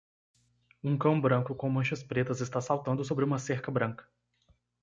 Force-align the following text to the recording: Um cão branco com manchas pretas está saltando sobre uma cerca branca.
Um 0.83 0.97
cão 0.97 1.21
branco 1.21 1.53
com 1.53 1.69
manchas 1.69 2.01
pretas 2.01 2.41
está 2.41 2.59
saltando 2.59 3.05
sobre 3.05 3.23
uma 3.23 3.37
cerca 3.37 3.69
branca. 3.69 4.03